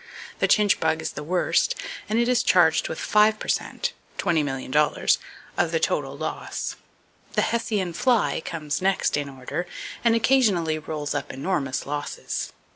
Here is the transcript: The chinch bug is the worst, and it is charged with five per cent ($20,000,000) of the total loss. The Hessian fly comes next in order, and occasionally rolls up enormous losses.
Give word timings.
The 0.39 0.47
chinch 0.47 0.79
bug 0.79 0.99
is 0.99 1.11
the 1.11 1.21
worst, 1.21 1.75
and 2.09 2.17
it 2.17 2.27
is 2.27 2.41
charged 2.41 2.89
with 2.89 2.97
five 2.99 3.37
per 3.37 3.47
cent 3.47 3.93
($20,000,000) 4.17 5.17
of 5.57 5.71
the 5.71 5.79
total 5.79 6.17
loss. 6.17 6.75
The 7.33 7.43
Hessian 7.43 7.93
fly 7.93 8.41
comes 8.43 8.81
next 8.81 9.15
in 9.15 9.29
order, 9.29 9.67
and 10.03 10.15
occasionally 10.15 10.79
rolls 10.79 11.13
up 11.13 11.31
enormous 11.31 11.85
losses. 11.85 12.51